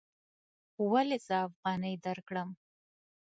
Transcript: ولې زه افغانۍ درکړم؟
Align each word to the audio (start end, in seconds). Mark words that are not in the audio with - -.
ولې 0.91 1.17
زه 1.27 1.35
افغانۍ 1.47 1.95
درکړم؟ 2.05 2.49